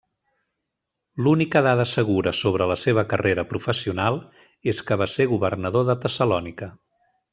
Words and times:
L'única 1.25 1.61
dada 1.67 1.85
segura 1.91 2.33
sobre 2.39 2.67
la 2.71 2.77
seva 2.85 3.03
carrera 3.11 3.45
professional 3.51 4.17
és 4.75 4.81
que 4.89 4.99
va 5.03 5.09
ser 5.17 5.29
governador 5.35 5.87
de 5.91 5.97
Tessalònica. 6.07 6.73